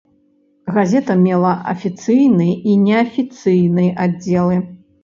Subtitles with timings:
[0.77, 4.57] Газета мела афіцыйны і неафіцыйны аддзелы.